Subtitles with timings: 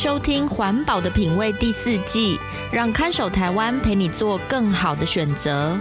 [0.00, 2.38] 收听《环保的品味》第四季，
[2.70, 5.76] 让看守台湾陪你做更好的选择。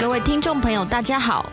[0.00, 1.52] 各位听众朋友，大家好，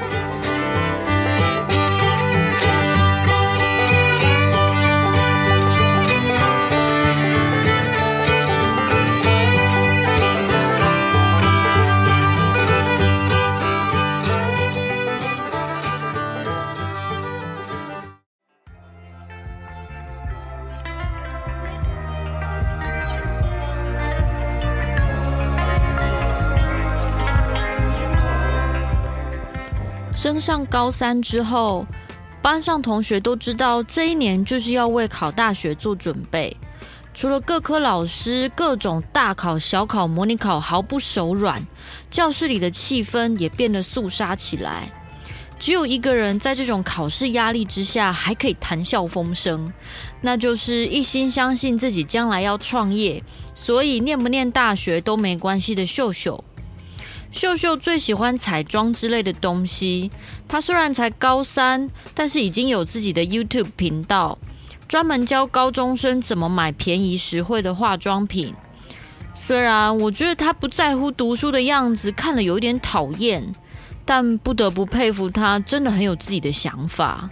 [30.41, 31.85] 上高三之后，
[32.41, 36.57] 班上同学都知道这一年就是要为考大学做准备。
[37.13, 41.61] 除了各科老师各种大考、小考、模拟考毫不手软，
[42.09, 44.91] 教室里的气氛也变得肃杀起来。
[45.59, 49.71] 只有一个人在这种考试压力之下还可以谈笑风生，
[50.21, 56.43] 那就是一心相信自己将来要创业，所以念不念大学都没关系的秀秀。
[57.31, 60.11] 秀秀最喜欢彩妆之类的东西。
[60.47, 64.37] 她虽然才高三，但是已经有自己的 YouTube 频道，
[64.87, 68.53] 专门教高中生怎么买便宜实惠的化妆品。
[69.33, 73.55] 虽然我觉得她不在乎读书的样子，看了有点讨厌，
[74.05, 77.29] 但不得不佩服她，真的很有自己的想法。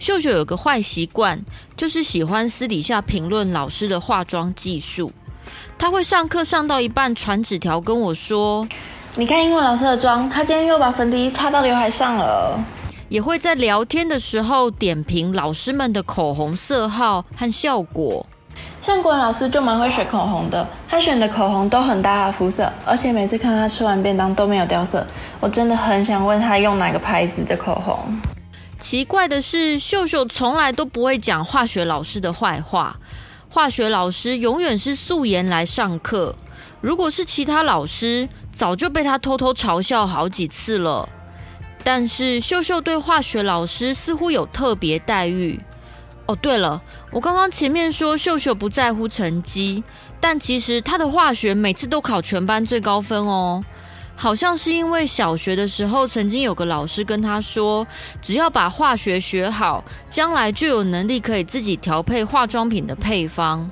[0.00, 1.44] 秀秀有个坏习惯，
[1.76, 5.12] 就是喜欢私底下评论老师的化妆技术。
[5.78, 8.66] 他会上课上到一半传纸条跟我说
[9.14, 12.60] ：“你看英文老师的妆，他今天又把粉底擦到刘海上了。”
[13.08, 18.26] 也会在聊天的时候点评老师们的口红色号和效果。
[18.80, 25.06] 像国文老师就蛮会选口红的，他选的口红都很搭他肤色，而且每次看他吃完便当都没有掉色。
[25.40, 27.96] 我真的很想问他用哪个牌子的口红。
[28.80, 32.96] 奇怪的是，秀秀从来都不会讲化学老师的坏话。
[33.50, 36.36] 化学老师永远是素颜来上课，
[36.80, 41.08] 如果是其他老师，早就被他偷偷嘲笑好几次了。
[41.82, 45.58] 但是秀秀对化学老师似乎有特别待遇。
[46.26, 49.82] 哦，对了，我刚刚前面说秀秀不在乎成绩，
[50.20, 53.64] 但其实她的化学每次都考全班最高分哦。
[54.20, 57.86] 好像是因为小学的时候，曾经有个老师跟他说，
[58.20, 63.70] 只要把化学学好，将来就有能力可以自己调配化妆品的配方。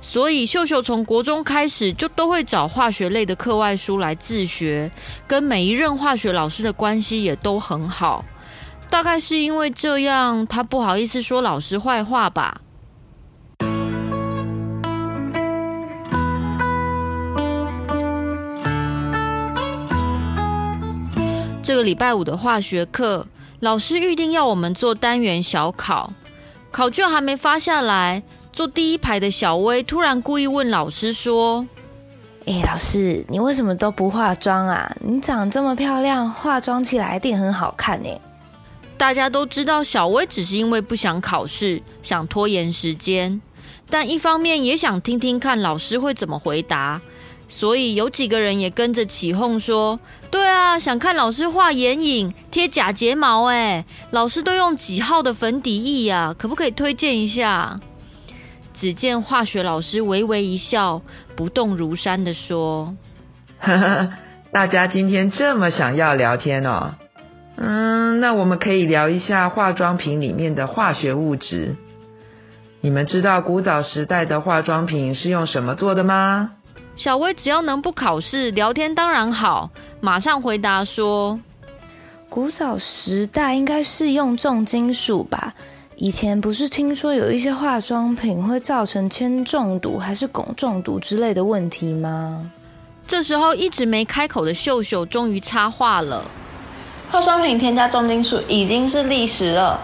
[0.00, 4.90] 所以秀秀从国中开始就都会找化学类的课外书来自学，
[5.26, 8.24] 跟每一任化学老师的关系也都很好。
[8.88, 12.62] 大概是因为这样，他不好意思说老师坏话吧。
[21.64, 23.26] 这个礼拜五的化学课，
[23.60, 26.12] 老师预定要我们做单元小考，
[26.70, 31.66] 考卷还没发下来，坐第一排的小薇突然故意问老师说
[32.44, 34.94] ：“哎，老师，你为什么都不化妆啊？
[35.00, 38.10] 你长这么漂亮，化妆起来一定很好看呢。”
[38.98, 43.40] 大家都知道小薇只是因为不想考试，想拖延时间，
[43.88, 47.00] 但一方面也想听听看老师会怎么回答。
[47.46, 49.98] 所以有几个人也跟着起哄说
[50.30, 56.34] ：“对啊，想看老师画眼影、贴假睫毛，哎，老师都用几号的粉底液呀？
[56.36, 57.78] 可不可以推荐一下？”
[58.72, 61.00] 只见化学老师微微一笑，
[61.36, 62.96] 不动如山的说：“，
[64.50, 66.94] 大家今天这么想要聊天哦，
[67.56, 71.76] 嗯，那我们可以聊一下化妆品里面的化学物质。
[72.80, 76.50] 你们知道古早时代的化妆品是用什么做的吗？”
[76.96, 79.70] 小薇只要能不考试，聊天当然好。
[80.00, 81.40] 马上回答说
[82.30, 85.54] ：“古早时代应该是用重金属吧？
[85.96, 92.50] 以前不是听说有一些化妆品会造成铅中毒还是汞中毒之类的问题吗？”
[93.06, 96.24] 这时候一直没开口的秀秀终于插话了
[97.10, 99.80] ：“化妆品添加重金属已经是历史了，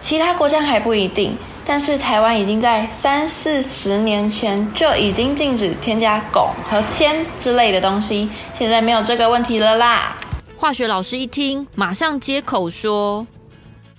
[0.00, 1.36] 其他国家还不一定。”
[1.70, 10.16] 但是台湾已经在三四十年前就已经禁止添加汞和铅之类的东西，现在没有这个问题了啦。
[10.56, 13.26] 化学老师一听，马上接口说：“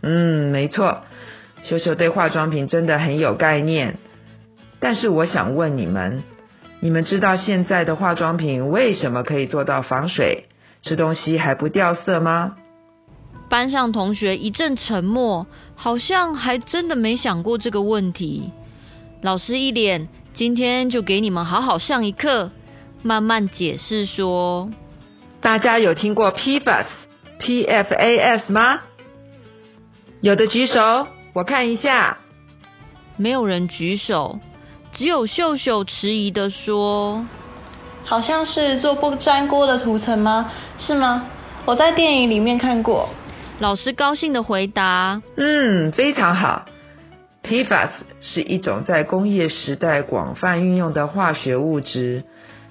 [0.02, 1.02] 嗯，没错，
[1.62, 4.00] 秀秀对化妆品真的很有概念。
[4.80, 6.24] 但是我想问你们，
[6.80, 10.46] 你们知道现在的化妆品为什么可以做到防水、
[10.82, 12.56] 吃东西还不掉色吗？
[13.50, 18.52] 班上同学一阵沉默，好像还真的没想过这个问题。
[19.22, 22.52] 老师一脸，今天就给你们好好上一课，
[23.02, 24.70] 慢慢解释说：
[25.42, 26.86] 大家有听过 PFAS、
[27.40, 28.82] PFAS 吗？
[30.22, 32.18] 有的举手，我看一下。
[33.18, 34.40] 没有人举手。
[34.92, 37.24] 只有秀秀迟疑的说
[38.04, 40.52] ：“好像是做不粘锅的涂层吗？
[40.80, 41.26] 是吗？
[41.66, 43.10] 我在电影里面看过。”
[43.60, 46.66] 老师高兴的回答：“嗯，非常好。
[47.44, 47.90] PFAS
[48.22, 52.24] 是一种在工业时代广泛运用的化学物质，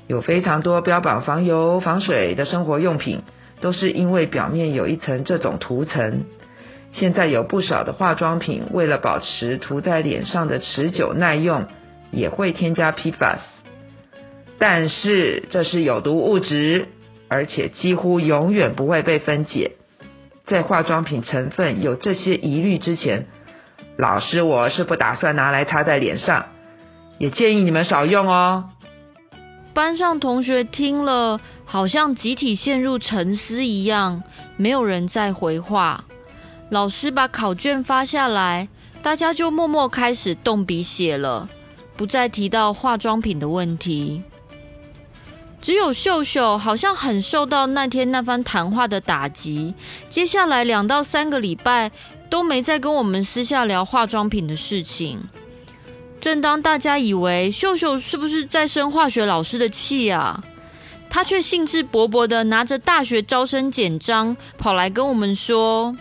[0.06, 3.22] 有非常多标榜防油、防水的生活用品，
[3.60, 6.24] 都是因为表面有一层这种涂层。
[6.94, 11.66] 现在有不少的化妆品为了保持涂在脸上的持久耐用。”
[12.10, 13.40] 也会添加 PFAS，
[14.58, 16.88] 但是这是有毒物质，
[17.28, 19.72] 而且几乎永远不会被分解。
[20.50, 23.26] 在化妆品成分有这些疑虑之前，
[23.96, 26.46] 老师我是不打算拿来擦在脸上，
[27.18, 28.64] 也建议你们少用哦。
[29.74, 34.22] 班上同学听了，好像集体陷入沉思一样，
[34.56, 36.04] 没有人再回话。
[36.70, 38.68] 老师把考卷发下来，
[39.02, 41.48] 大家就默默开始动笔写了。
[41.96, 44.22] 不再提到化妆品的问题，
[45.60, 49.74] 只有秀秀好像很受到那天那番谈话的打击。
[50.08, 51.90] 接下来两到三个礼拜
[52.30, 55.20] 都没再跟我们私下聊化妆品的事情。
[56.20, 60.42] 正当大家以为秀秀是不是在生化学老师的气啊，
[61.08, 65.96] 她却兴致勃勃地拿着大学招生简章跑来跟我们说。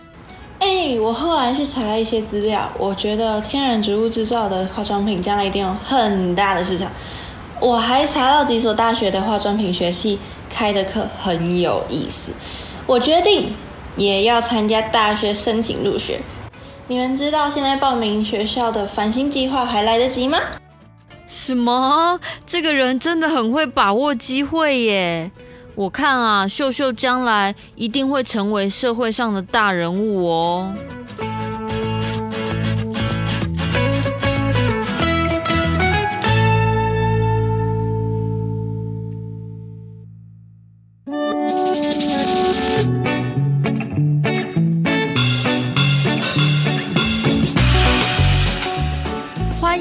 [0.60, 6.90] 哎、我后来去查了一些资料，我觉得天然植物制造的化妆品将来一定有很大的市场。
[7.60, 10.18] 我还查到几所大学的化妆品学系
[10.48, 12.30] 开的课很有意思，
[12.86, 13.52] 我决定
[13.96, 16.20] 也要参加大学申请入学。
[16.86, 20.38] 你们知道现在报名学校的繁星计划还来得及吗？
[21.26, 22.18] 什么？
[22.46, 25.30] 这个人真的很会把握机会耶！
[25.74, 30.72] 我看啊，秀秀将来一定会成为社会上的大人物哦。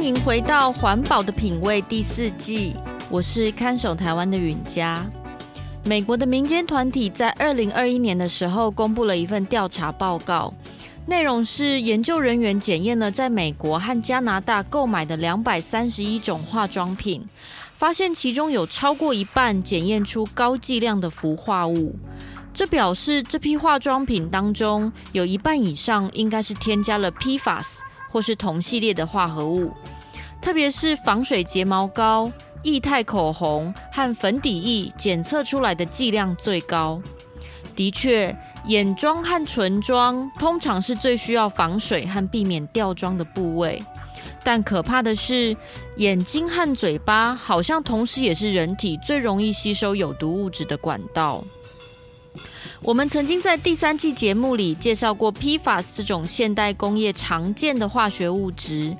[0.08, 2.74] 迎回到《环保的品味》第四季，
[3.10, 5.06] 我是看守台湾的允嘉。
[5.84, 10.54] 美国的民间团体在二零二一年的时候公布了一份调查报告，
[11.08, 17.28] 内容是研究人员检验了在美国和加拿大购买的两百三十一种化妆品，
[17.76, 21.94] 发现其中有超过一半检验出高剂量的氟化物，
[22.54, 29.74] 这表示这批化妆品当中有一半以上应该是添加了 PFAS 或是同系列的化合物，
[30.48, 32.32] 特别是防水睫毛膏。
[32.64, 37.02] 液态口红和粉底液检测出来的剂量最高。
[37.76, 38.34] 的确，
[38.66, 43.84] 眼妆和唇妆通常是最需要防水和避免掉妆的部位，
[44.42, 45.54] 但可怕的是，
[45.98, 51.44] 眼睛和嘴巴好像同时也是人体最容易吸收有毒物质的管道。
[52.82, 58.96] 我们曾经在第三季节目里介绍过 PFAS 这种现代工业常见的化学物质。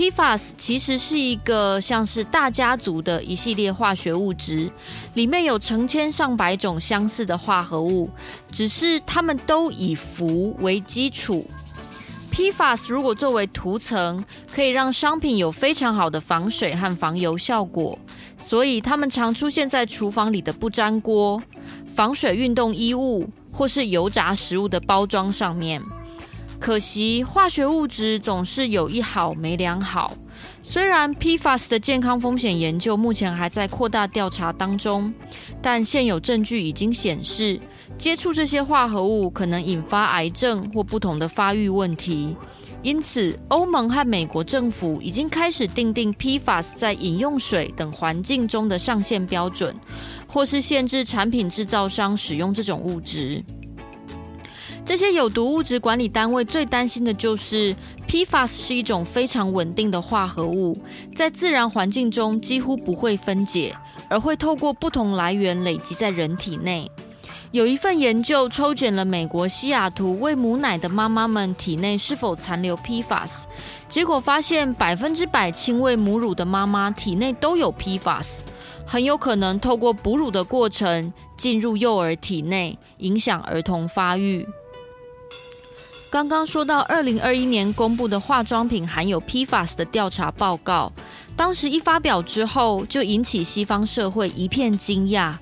[0.00, 4.72] PFAS 其实是一个像是大家族的一系列化学物质，
[5.12, 8.08] 里面有成千上百种相似的化合物，
[8.50, 11.46] 只是它们都以氟为基础。
[12.32, 17.98] PFAS 如果作为涂层，可以让商品有非常好的防水和防油效果，
[18.46, 21.42] 所以它们常出现在厨房里的不粘锅、
[21.94, 25.82] 防水运动衣物或是油炸食物的包装上面。
[26.60, 30.12] 可惜，化学物质总是有一好没两好。
[30.62, 35.12] 虽然 PFAS 的健康风险研究目前还在扩大调查当中，
[35.62, 37.58] 但现有证据已经显示，
[37.96, 42.36] 接触这些化合物可能引发癌症或不同的发育问题。
[42.82, 49.74] 因此，欧盟和美国政府已经开始定定 PFAS 在饮用水等环境中的上限标准，
[50.26, 53.42] 或是限制产品制造商使用这种物质。
[54.84, 57.74] 这些有毒物质管理单位最担心的就是
[58.08, 60.76] PFAS 是一种非常稳定的化合物，
[61.14, 63.76] 在自然环境中几乎不会分解，
[64.08, 66.90] 而会透过不同来源累积在人体内。
[67.52, 73.42] 有一份研究抽检了美国西雅图喂母奶的妈妈们体内是否残留 PFAS，
[73.88, 78.38] 结果发现百分之百亲喂母乳的妈妈体内都有 PFAS，
[78.84, 84.46] 很有可能透过哺乳的过程进入幼儿体内，影响儿童发育。
[86.10, 90.92] 刚刚说到二零二一年公布的化妆品含有 PFAS 的调查报告，
[91.36, 95.34] 当时一发表之后，就引起西方社会一片惊讶。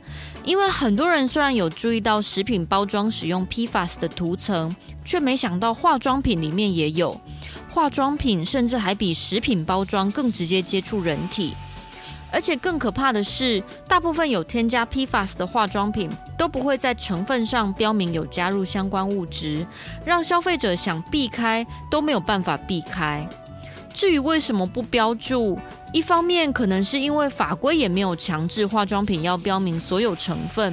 [0.44, 7.18] 因为很多人虽然有注意到食品包装使用 PFAS 的涂层，却没想到化妆品里面也有。
[7.70, 11.54] 化妆品甚至还比食品包装更直接接触人体，
[12.30, 19.66] 而且更可怕的是，大部分有添加 PFAS 的化妆品都不会在成分上标明有加入相关物质，
[20.04, 23.26] 让消费者想避开都没有办法避开。
[23.94, 25.58] 至于为什么不标注？
[25.92, 30.73] 一方面可能是因为法规也没有强制化妆品要标明所有成分；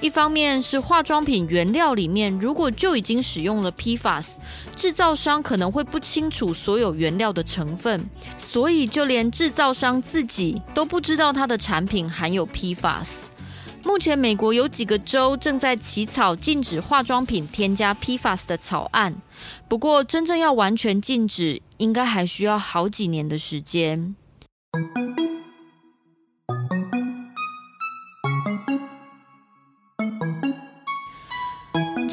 [0.00, 4.34] 一方面是化妆品原料里面如果就已经使用了 PFAS，
[4.76, 8.04] 制造商可能会不清楚所有原料的成分，
[8.36, 13.24] 所以就连制造商自己都不知道它的产品含有 PFAS。
[13.82, 19.14] 目前美国有几个州正在起草禁止化妆品添加 PFAS 的草案，
[19.68, 24.14] 不过真正要完全禁止，应该还需要好几年的时间。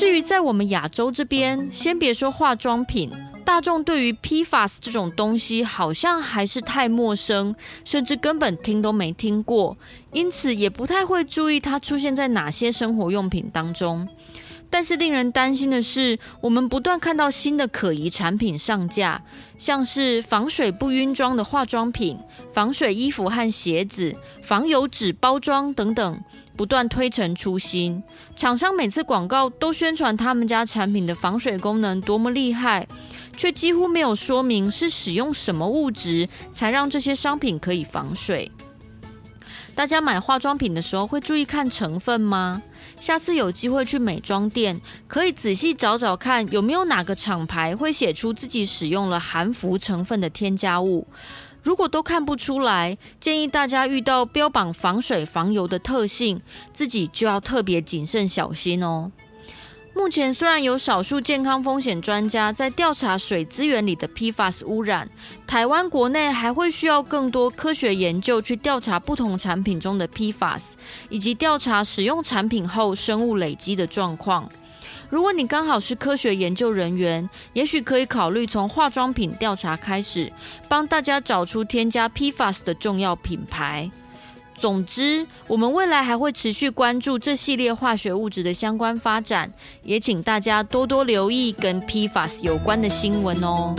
[0.01, 3.11] 至于在我们亚洲这边，先别说化妆品，
[3.45, 7.55] 大众对于 PFAS 这种东西好像还是太陌生，
[7.85, 9.77] 甚至根本听都没听过，
[10.11, 14.09] 因此也不太会注意它出现在哪些生活用品当中。
[14.71, 19.21] 但是令人担心的是，我们不断看到新的可疑产品上架，
[19.59, 22.17] 像是防水不晕妆的化妆品、
[22.51, 26.19] 防水衣服和鞋子、防油纸包装等等，
[26.61, 28.03] 不断推陈出新。
[28.35, 32.87] 厂商每次广告都宣传他们家产品的防水功能多么厉害，
[33.35, 38.51] 却几乎没有说明是使用什么物质才让这些商品可以防水。
[39.73, 42.61] 大家买化妆品的时候会注意看成分吗？
[42.99, 51.07] 下次有机会去美妆店，可以仔细找找看有没有哪个厂牌会写出自己使用了含氟成分的添加物。
[51.63, 56.41] 如果都看不出来，建议大家遇到标榜防水防油的特性，
[56.73, 59.11] 自己就要特别谨慎小心哦。
[59.93, 65.09] 目前虽然有少数健康风险专家在调查水资源里的 PFAS 污染，
[65.45, 70.71] 台湾国内还会需要更多科学研究去调查不同产品中的 PFAS，
[71.09, 74.49] 以及调查使用产品后生物累积的状况。
[75.11, 80.31] 如果你刚好是科学研究人员，也许可以考虑从化妆品调查开始，
[80.69, 83.91] 帮大家找出添加 PFAS 的重要品牌。
[84.57, 89.51] 总之，我们未来还会持续关注这系列化学物质的相关发展，
[89.83, 93.75] 也请大家多多留意跟 PFAS 有关的新闻哦。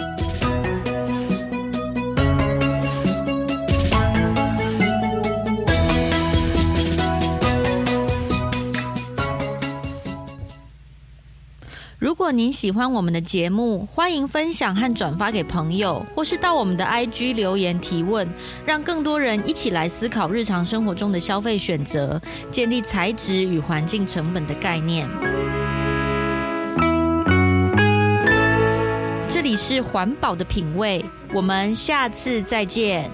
[12.12, 18.28] 如果您喜欢我们的节目，欢迎分享和转发给朋友，或是到我们的 IG 留言提问，
[18.66, 25.08] 让更多人一起来思考日常生活中的消费选择，建立材质与环境成本的概念。
[29.30, 31.02] 这里是环保的品味，
[31.32, 33.10] 我们下次再见。